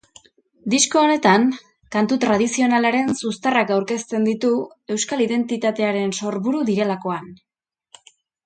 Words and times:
Disko 0.73 1.01
honetan 1.07 1.43
kantu 1.95 2.17
tradizionalaren 2.23 3.13
zuztarrak 3.17 3.75
aurkezten 3.75 4.27
ditu, 4.31 4.51
euskal 4.97 5.23
identitatearen 5.29 6.19
sorburu 6.23 6.67
direlakoan. 6.73 7.33